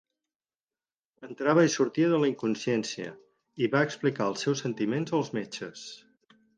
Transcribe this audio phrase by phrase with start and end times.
[1.27, 3.13] Entrava i sortia de la inconsciència
[3.67, 5.91] i va explicar els seus sentiments als metges.